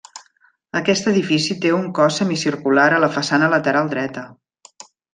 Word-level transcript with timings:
Aquest 0.79 1.09
edifici 1.11 1.57
té 1.67 1.75
un 1.81 1.85
cos 1.99 2.19
semicircular 2.21 2.89
a 2.97 3.05
la 3.07 3.13
façana 3.21 3.55
lateral 3.57 3.97
dreta. 3.97 4.29